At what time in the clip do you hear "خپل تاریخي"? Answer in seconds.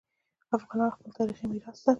0.95-1.45